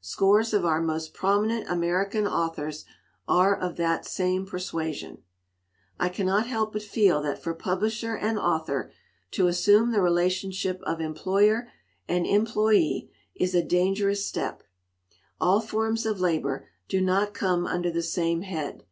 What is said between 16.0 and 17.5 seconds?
of labor do not